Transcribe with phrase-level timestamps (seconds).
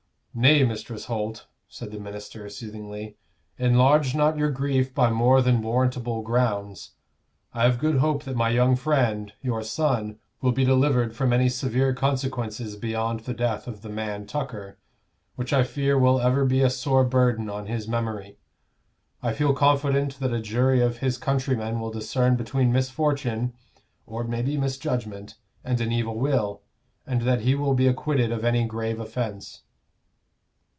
[0.33, 3.17] "Nay, Mistress Holt," said the minister, soothingly,
[3.57, 6.91] "enlarge not your grief by more than warrantable grounds.
[7.53, 11.49] I have good hope that my young friend, your son, will be delivered from any
[11.49, 14.77] severe consequences beyond the death of the man Tucker,
[15.35, 18.37] which I fear will ever be a sore burden on his memory.
[19.21, 23.51] I feel confident that a jury of his country men will discern between misfortune,
[24.05, 26.61] or it may be misjudgment, and an evil will,
[27.05, 29.63] and that he will be acquitted of any grave offence."